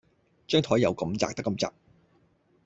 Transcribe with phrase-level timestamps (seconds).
[0.47, 1.71] 張檯有咁窄得咁窄